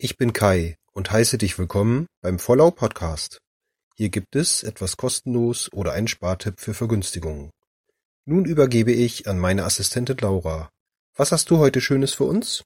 Ich 0.00 0.16
bin 0.16 0.32
Kai 0.32 0.76
und 0.92 1.10
heiße 1.10 1.38
dich 1.38 1.58
willkommen 1.58 2.06
beim 2.20 2.38
Vollau 2.38 2.70
Podcast. 2.70 3.40
Hier 3.96 4.10
gibt 4.10 4.36
es 4.36 4.62
etwas 4.62 4.96
kostenlos 4.96 5.72
oder 5.72 5.90
einen 5.90 6.06
Spartipp 6.06 6.60
für 6.60 6.72
Vergünstigungen. 6.72 7.50
Nun 8.24 8.44
übergebe 8.44 8.92
ich 8.92 9.26
an 9.26 9.40
meine 9.40 9.64
Assistentin 9.64 10.16
Laura. 10.18 10.70
Was 11.16 11.32
hast 11.32 11.50
du 11.50 11.58
heute 11.58 11.80
Schönes 11.80 12.14
für 12.14 12.26
uns? 12.26 12.62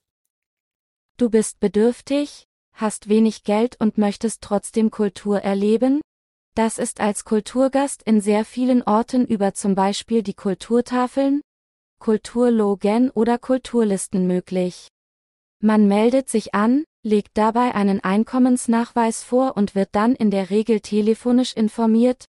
Du 1.16 1.30
bist 1.30 1.59
bedürftig, 1.59 2.45
hast 2.74 3.09
wenig 3.09 3.45
Geld 3.45 3.80
und 3.80 3.96
möchtest 3.96 4.42
trotzdem 4.42 4.91
Kultur 4.91 5.41
erleben? 5.41 6.02
Das 6.55 6.77
ist 6.77 7.01
als 7.01 7.24
Kulturgast 7.24 8.02
in 8.02 8.20
sehr 8.20 8.45
vielen 8.45 8.83
Orten 8.83 9.24
über 9.27 9.55
zum 9.55 9.74
Beispiel 9.74 10.23
die 10.23 10.34
Kulturtafeln, 10.34 11.41
Kulturlogen 11.98 13.09
oder 13.09 13.38
Kulturlisten 13.38 14.27
möglich. 14.27 14.88
Man 15.60 15.88
meldet 15.88 16.28
sich 16.28 16.55
an, 16.55 16.84
legt 17.05 17.37
dabei 17.37 17.74
einen 17.74 18.01
Einkommensnachweis 18.02 19.24
vor 19.24 19.56
und 19.56 19.74
wird 19.74 19.91
dann 19.93 20.15
in 20.15 20.30
der 20.30 20.51
Regel 20.51 20.80
telefonisch 20.80 21.55
informiert, 21.55 22.27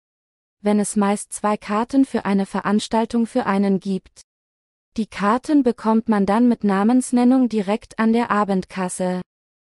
wenn 0.62 0.80
es 0.80 0.96
meist 0.96 1.34
zwei 1.34 1.58
Karten 1.58 2.06
für 2.06 2.26
eine 2.26 2.46
Veranstaltung 2.46 3.26
für 3.26 3.46
einen 3.46 3.80
gibt. 3.80 4.22
Die 4.98 5.08
Karten 5.08 5.64
bekommt 5.64 6.10
man 6.10 6.26
dann 6.26 6.48
mit 6.48 6.64
Namensnennung 6.64 7.48
direkt 7.48 8.00
an 8.00 8.14
der 8.14 8.32
Abendkasse. 8.32 9.22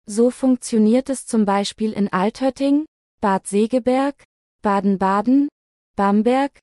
So 0.05 0.29
funktioniert 0.29 1.09
es 1.09 1.25
zum 1.25 1.45
Beispiel 1.45 1.93
in 1.93 2.11
Altötting, 2.11 2.85
Bad 3.21 3.47
Segeberg, 3.47 4.23
Baden-Baden, 4.61 5.47
Bamberg, 5.95 6.59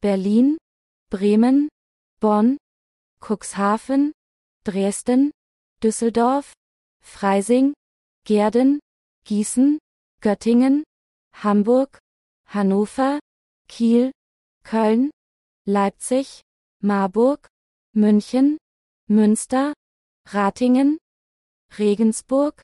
Berlin, 0.00 0.58
Bremen, 1.10 1.68
Bonn, 2.20 2.58
Cuxhaven, 3.20 4.12
Dresden, 4.64 5.32
Düsseldorf, 5.82 6.52
Freising, 7.02 7.72
Gehrden, 8.24 8.78
Gießen, 9.24 9.78
Göttingen, 10.20 10.84
Hamburg, 11.34 11.98
Hannover, 12.46 13.18
Kiel, 13.68 14.12
Köln, 14.62 15.10
Leipzig, 15.66 16.42
Marburg, 16.80 17.48
München, 17.94 18.58
Münster, 19.08 19.74
Ratingen, 20.28 20.98
Regensburg, 21.78 22.62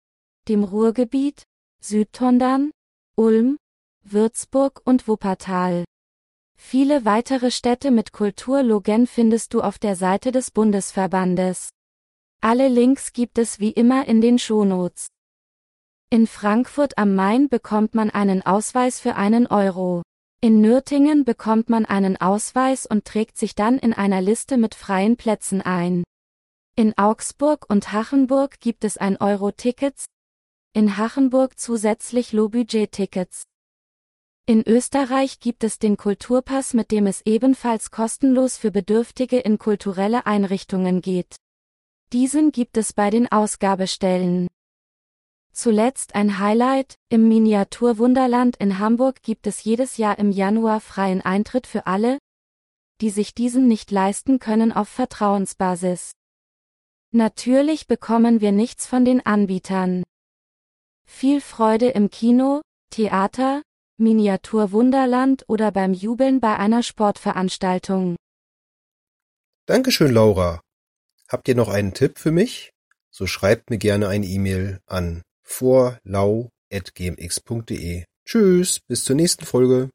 dem 0.49 0.63
Ruhrgebiet, 0.63 1.43
Südtondern, 1.83 2.71
Ulm, 3.17 3.57
Würzburg 4.05 4.81
und 4.85 5.09
Wuppertal. 5.09 5.85
Viele 6.57 7.05
weitere 7.05 7.51
Städte 7.51 7.91
mit 7.91 8.13
Kulturlogen 8.13 9.07
findest 9.07 9.55
du 9.55 9.61
auf 9.61 9.79
der 9.79 9.97
Seite 9.97 10.33
des 10.33 10.51
Bundesverbandes. 10.51 11.71
Alle 12.41 12.69
Links 12.69 13.13
gibt 13.13 13.39
es 13.39 13.59
wie 13.59 13.71
immer 13.71 14.07
in 14.07 14.21
den 14.21 14.39
Shownotes. 14.39 15.09
In 16.11 16.27
Frankfurt 16.27 16.97
am 16.97 17.15
Main 17.15 17.51
bekommt 17.51 17.95
man 17.95 18.09
einen 18.09 18.41
Ausweis 18.41 18.99
für 18.99 19.17
einen 19.17 19.47
Euro. 19.47 20.03
In 20.41 20.63
Nürtingen 20.63 21.27
bekommt 21.27 21.69
man 21.69 21.85
einen 21.85 22.17
Ausweis 22.17 22.87
und 22.87 23.05
trägt 23.05 23.37
sich 23.37 23.55
dann 23.55 23.77
in 23.79 23.93
einer 23.93 24.23
Liste 24.23 24.57
mit 24.57 24.75
freien 24.75 25.19
Plätzen 25.19 25.61
ein. 25.61 26.05
In 26.77 26.97
Augsburg 26.97 27.67
und 27.69 27.93
Hachenburg 27.93 28.59
gibt 28.61 28.85
es 28.85 28.97
1 28.97 29.21
Euro 29.21 29.53
Tickets, 29.53 30.07
in 30.73 30.97
Hachenburg 30.97 31.59
zusätzlich 31.59 32.33
Low-Budget-Tickets. 32.33 33.43
In 34.47 34.67
Österreich 34.67 35.41
gibt 35.41 35.63
es 35.63 35.79
den 35.79 35.99
Kulturpass, 35.99 36.73
mit 36.73 36.91
dem 36.91 37.07
es 37.07 37.21
ebenfalls 37.27 37.91
kostenlos 37.91 38.57
für 38.57 38.71
Bedürftige 38.71 39.41
in 39.41 39.59
kulturelle 39.59 40.25
Einrichtungen 40.25 41.03
geht. 41.03 41.37
Diesen 42.15 42.51
gibt 42.51 42.79
es 42.79 42.95
bei 42.95 43.11
den 43.11 43.31
Ausgabestellen. 43.31 44.49
Zuletzt 45.59 46.15
ein 46.15 46.39
Highlight, 46.39 46.95
im 47.09 47.27
Miniaturwunderland 47.27 48.57
in 48.59 48.79
Hamburg 48.79 49.23
gibt 49.23 49.45
es 49.49 49.65
jedes 49.65 49.97
Jahr 49.97 50.17
im 50.21 50.31
Januar 50.31 50.79
freien 50.79 51.21
Eintritt 51.21 51.67
für 51.67 51.89
alle, 51.89 52.19
die 53.01 53.11
sich 53.11 53.35
diesen 53.35 53.67
nicht 53.67 53.91
leisten 53.91 54.39
können 54.39 54.71
auf 54.71 54.89
Vertrauensbasis. 54.89 56.13
Natürlich 57.11 57.89
bekommen 57.89 58.41
wir 58.41 58.53
nichts 58.53 58.87
von 58.87 59.05
den 59.05 59.27
Anbietern. 59.27 60.05
Viel 61.09 61.41
Freude 61.41 61.89
im 61.89 62.09
Kino, 62.09 62.63
Theater, 62.91 63.63
Miniaturwunderland 63.97 65.43
oder 65.49 65.73
beim 65.73 65.93
Jubeln 65.93 66.39
bei 66.39 66.57
einer 66.57 66.85
Sportveranstaltung. 66.85 68.15
Dankeschön, 69.67 70.13
Laura. 70.13 70.61
Habt 71.27 71.49
ihr 71.49 71.57
noch 71.57 71.69
einen 71.69 71.95
Tipp 71.95 72.21
für 72.21 72.31
mich? 72.31 72.71
So 73.11 73.27
schreibt 73.27 73.71
mir 73.71 73.79
gerne 73.79 74.07
eine 74.07 74.27
E-Mail 74.27 74.79
an 74.87 75.23
vorlau.gmx.de. 75.49 78.05
Tschüss, 78.27 78.81
bis 78.87 79.05
zur 79.05 79.17
nächsten 79.17 79.47
Folge. 79.47 79.89